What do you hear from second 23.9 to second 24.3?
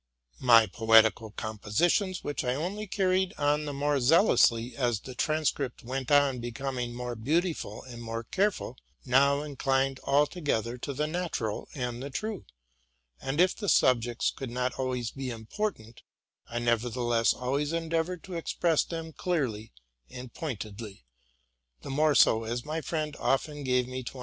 RELATING TO MY LIFE.